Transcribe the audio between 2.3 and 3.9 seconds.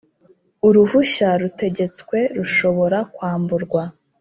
rushobora kwamburwa